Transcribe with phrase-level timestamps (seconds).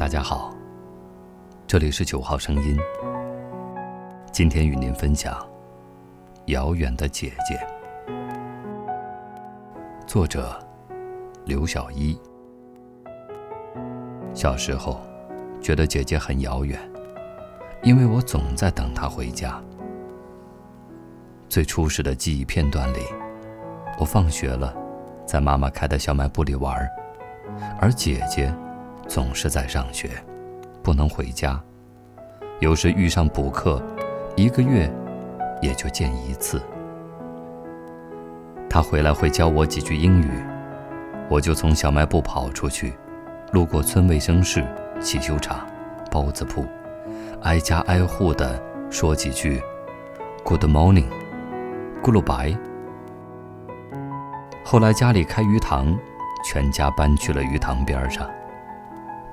[0.00, 0.50] 大家好，
[1.66, 2.74] 这里是九号声音。
[4.32, 5.34] 今天与您分享
[6.46, 7.54] 《遥远的姐姐》，
[10.06, 10.58] 作者
[11.44, 12.18] 刘小一。
[14.32, 15.02] 小时候，
[15.60, 16.80] 觉得姐姐很遥远，
[17.82, 19.62] 因为我总在等她回家。
[21.46, 23.00] 最初始的记忆片段里，
[23.98, 24.74] 我放学了，
[25.26, 26.88] 在妈妈开的小卖部里玩，
[27.78, 28.50] 而姐姐
[29.10, 30.08] 总是在上学，
[30.84, 31.60] 不能回家。
[32.60, 33.82] 有时遇上补课，
[34.36, 34.88] 一个月
[35.60, 36.62] 也就见一次。
[38.68, 40.30] 他回来会教我几句英语，
[41.28, 42.92] 我就从小卖部跑出去，
[43.50, 44.64] 路过村卫生室、
[45.00, 45.66] 汽修厂、
[46.08, 46.64] 包子铺，
[47.42, 49.60] 挨家挨户的说几句
[50.44, 51.08] “Good morning”。
[52.00, 52.56] 咕噜白。
[54.64, 55.98] 后来家里开鱼塘，
[56.44, 58.30] 全家搬去了鱼塘边上。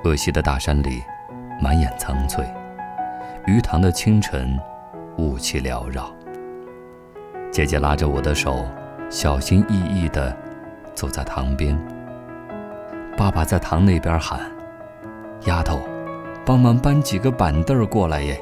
[0.04, 1.04] 鄂西的大山里，
[1.62, 2.46] 满眼苍翠。
[3.46, 4.60] 鱼塘的清晨，
[5.18, 6.12] 雾气缭绕。
[7.52, 8.66] 姐姐拉着我的手，
[9.10, 10.36] 小心翼翼地
[10.94, 11.78] 走在塘边。
[13.18, 14.40] 爸爸在塘那边喊
[15.48, 15.80] ：“丫头，
[16.46, 18.40] 帮忙搬几个板凳过来耶。”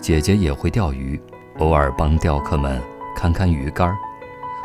[0.00, 1.20] 姐姐也会钓鱼。
[1.58, 2.80] 偶尔帮钓客们
[3.14, 3.94] 看看鱼竿，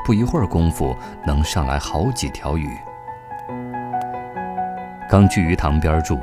[0.06, 0.96] 不一会儿功夫
[1.28, 2.70] 能上来好几条鱼。
[5.08, 6.20] 刚去鱼塘边住，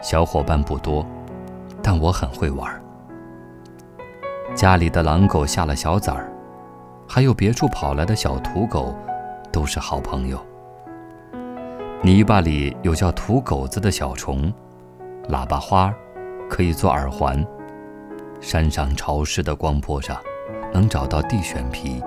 [0.00, 1.04] 小伙伴不多，
[1.82, 2.70] 但我很会玩。
[4.54, 6.30] 家里的狼狗下了小崽儿，
[7.08, 8.94] 还有别处跑来的小土狗，
[9.50, 10.38] 都是好朋友。
[12.00, 14.52] 泥巴里有叫土狗子的小虫，
[15.28, 15.92] 喇叭花
[16.48, 17.44] 可以做耳环。
[18.40, 20.16] 山上潮湿的光坡上，
[20.72, 22.02] 能找到地选皮，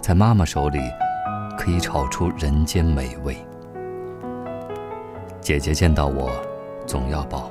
[0.00, 0.80] 在妈妈手里，
[1.56, 3.36] 可以炒出人间美味。
[5.48, 6.30] 姐姐见到我，
[6.84, 7.50] 总要抱，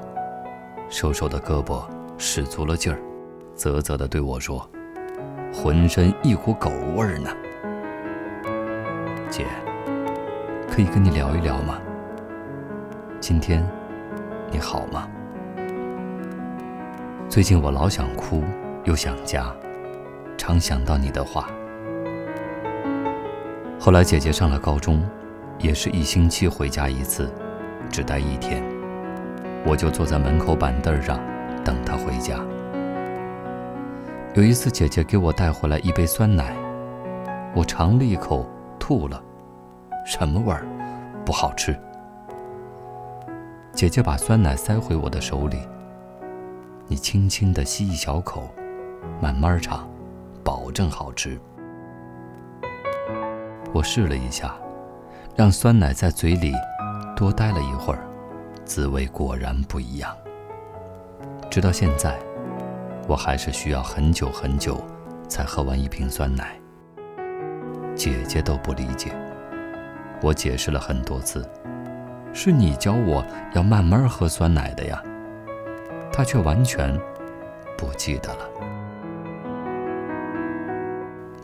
[0.88, 1.84] 瘦瘦的胳膊
[2.16, 3.00] 使足了劲儿，
[3.56, 4.70] 啧啧地对我说
[5.52, 7.32] ：“浑身一股狗味儿呢。”
[9.32, 9.48] 姐，
[10.70, 11.82] 可以跟你聊一聊吗？
[13.20, 13.68] 今天，
[14.52, 15.10] 你好吗？
[17.28, 18.44] 最近我老想哭，
[18.84, 19.52] 又想家，
[20.38, 21.50] 常想到你的话。
[23.80, 25.04] 后来姐姐上了高中，
[25.58, 27.34] 也是一星期回家一次，
[27.90, 28.64] 只待一天，
[29.66, 31.20] 我就坐在门口板凳上
[31.64, 32.40] 等他回家。
[34.34, 36.56] 有一次姐姐给我带回来一杯酸奶，
[37.56, 38.46] 我尝了一口，
[38.80, 39.22] 吐了，
[40.06, 40.66] 什么味儿？
[41.26, 41.78] 不好吃。
[43.74, 45.58] 姐姐把酸奶塞回我的手里。
[46.88, 48.50] 你轻轻地吸一小口，
[49.22, 49.88] 慢慢尝，
[50.44, 51.38] 保证好吃。
[53.74, 54.56] 我试了一下，
[55.36, 56.54] 让酸奶在嘴里
[57.18, 58.08] 多待了一会儿，
[58.64, 60.16] 滋味果然不一样。
[61.50, 62.16] 直到现在，
[63.08, 64.80] 我还是需要很久很久
[65.28, 66.56] 才喝完一瓶酸奶。
[67.96, 69.12] 姐姐都不理解，
[70.22, 71.44] 我解释了很多次，
[72.34, 75.02] 是你教我要慢慢喝酸奶的呀。
[76.14, 76.96] 她却完全
[77.76, 78.48] 不记得了。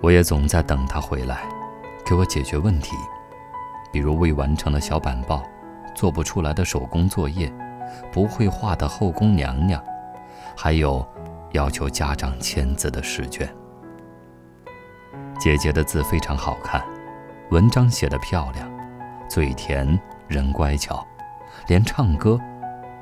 [0.03, 1.49] 我也总在等他回来，
[2.05, 2.95] 给我解决问题，
[3.91, 5.41] 比如未完成的小板报、
[5.93, 7.51] 做不出来的手工作业、
[8.11, 9.81] 不会画的后宫娘娘，
[10.55, 11.05] 还有
[11.51, 13.47] 要求家长签字的试卷。
[15.39, 16.81] 姐姐的字非常好看，
[17.51, 18.69] 文章写得漂亮，
[19.27, 21.05] 嘴甜，人乖巧，
[21.67, 22.39] 连唱歌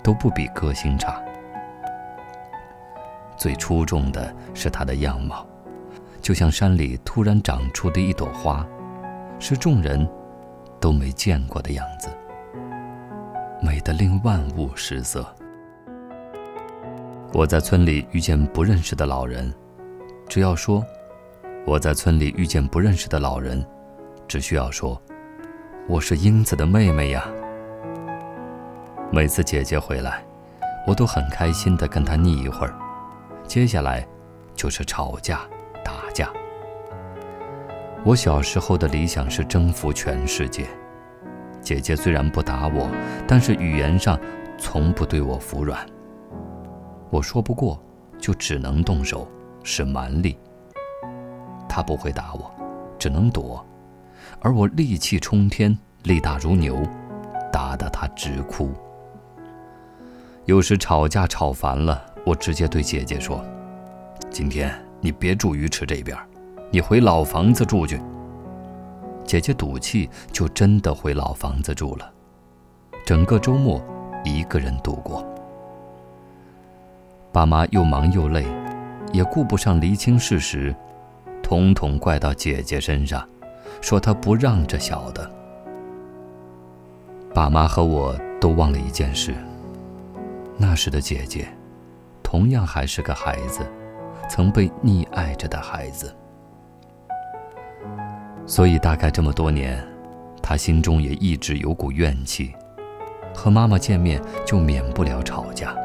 [0.01, 1.21] 都不比歌星差。
[3.37, 5.45] 最出众的是她的样貌，
[6.21, 8.65] 就像山里突然长出的一朵花，
[9.39, 10.07] 是众人
[10.79, 12.09] 都没见过的样子，
[13.61, 15.25] 美得令万物失色。
[17.31, 19.53] 我在村里遇见不认识的老人，
[20.27, 20.83] 只要说
[21.65, 23.63] 我在村里遇见不认识的老人，
[24.27, 24.99] 只需要说
[25.87, 27.25] 我是英子的妹妹呀。
[29.11, 30.23] 每次姐姐回来，
[30.87, 32.73] 我都很开心地跟她腻一会儿。
[33.47, 34.05] 接下来，
[34.55, 35.41] 就是吵架、
[35.83, 36.29] 打架。
[38.03, 40.65] 我小时候的理想是征服全世界。
[41.61, 42.89] 姐姐虽然不打我，
[43.27, 44.19] 但是语言上
[44.57, 45.85] 从不对我服软。
[47.09, 47.81] 我说不过，
[48.19, 49.27] 就只能动手，
[49.63, 50.37] 使蛮力。
[51.69, 52.51] 她不会打我，
[52.97, 53.65] 只能躲，
[54.39, 56.81] 而我力气冲天，力大如牛，
[57.51, 58.71] 打得她直哭。
[60.45, 62.07] 有时吵架吵烦了。
[62.23, 63.43] 我直接对姐姐说
[64.29, 66.15] ：“今天你别住鱼池这边，
[66.69, 67.99] 你回老房子住去。”
[69.25, 72.11] 姐姐赌气，就真的回老房子住了。
[73.05, 73.81] 整个周末
[74.23, 75.25] 一个人度过。
[77.31, 78.45] 爸妈又忙又累，
[79.13, 80.75] 也顾不上厘清事实，
[81.41, 83.27] 统统怪到姐姐身上，
[83.79, 85.31] 说她不让着小的。
[87.33, 89.33] 爸妈和我都忘了一件事：
[90.57, 91.47] 那时的姐姐，
[92.21, 93.65] 同样还是个孩子，
[94.29, 96.13] 曾被溺爱着的孩子。
[98.45, 99.81] 所以大概这么多年，
[100.41, 102.53] 他心中也一直有股怨气，
[103.33, 105.75] 和妈妈见面就免不了吵架。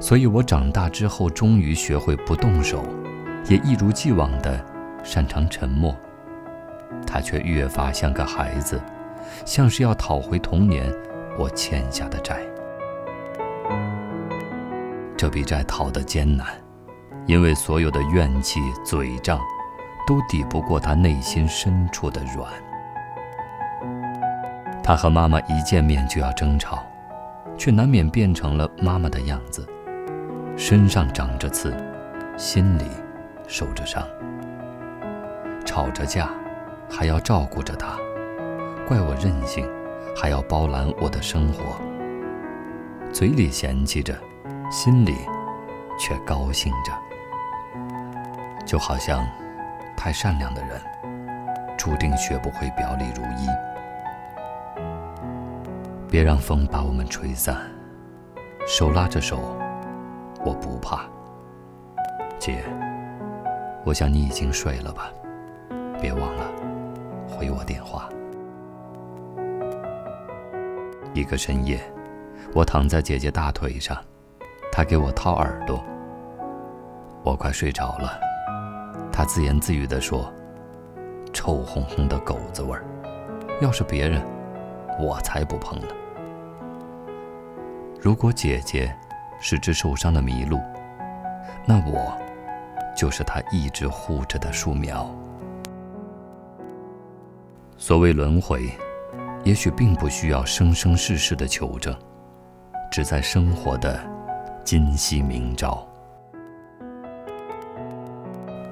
[0.00, 2.84] 所以我长大之后，终于学会不动手，
[3.48, 4.64] 也一如既往的
[5.02, 5.94] 擅长沉默。
[7.06, 8.80] 他却越发像个孩子，
[9.44, 10.92] 像是要讨回童年
[11.38, 12.40] 我欠下的债。
[15.16, 16.46] 这笔债讨得艰难，
[17.26, 19.40] 因为所有的怨气、嘴仗，
[20.06, 22.52] 都抵不过他内心深处的软。
[24.82, 26.84] 他和妈妈一见面就要争吵，
[27.56, 29.66] 却难免变成了妈妈的样子。
[30.56, 31.74] 身上长着刺，
[32.36, 32.84] 心里
[33.48, 34.06] 受着伤。
[35.64, 36.30] 吵着架，
[36.88, 37.96] 还要照顾着他，
[38.86, 39.66] 怪我任性，
[40.14, 41.80] 还要包揽我的生活。
[43.10, 44.14] 嘴里嫌弃着，
[44.70, 45.16] 心里
[45.98, 46.92] 却高兴着。
[48.66, 49.26] 就好像
[50.04, 50.78] 太善良的人，
[51.78, 53.48] 注定学不会表里如一。
[56.10, 57.56] 别让风把我们吹散，
[58.66, 59.56] 手拉着手。
[60.44, 61.06] 我不怕，
[62.38, 62.62] 姐。
[63.82, 65.10] 我想你已经睡了吧？
[66.02, 66.44] 别忘了
[67.26, 68.06] 回我电话。
[71.14, 71.80] 一个深夜，
[72.54, 73.96] 我躺在姐姐大腿上，
[74.70, 75.82] 她给我掏耳朵。
[77.22, 78.20] 我快睡着了，
[79.16, 80.28] 他自言自语地说
[81.32, 82.84] ：“臭烘烘的狗子味儿，
[83.60, 84.20] 要是别人，
[84.98, 85.86] 我才不碰呢。”
[88.02, 88.92] 如果姐姐……
[89.40, 90.58] 是只受伤的麋鹿，
[91.66, 92.16] 那我
[92.96, 95.14] 就是它一直护着的树苗。
[97.76, 98.70] 所谓轮回，
[99.42, 101.94] 也许并不需要生生世世的求证，
[102.90, 104.00] 只在生活的
[104.64, 105.86] 今夕明朝。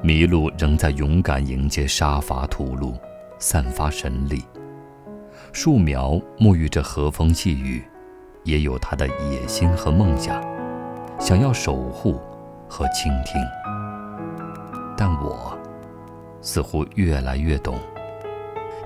[0.02, 2.92] 麋鹿仍在勇敢迎接杀伐屠戮，
[3.38, 4.40] 散发神力；
[5.52, 7.84] 树苗沐浴着和风细雨，
[8.42, 10.42] 也有它的野心和梦想。
[11.20, 12.20] 想要守护
[12.68, 13.40] 和倾听，
[14.96, 15.56] 但我
[16.40, 17.78] 似乎越来越懂，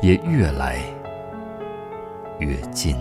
[0.03, 0.83] 也越来
[2.41, 2.95] 越近。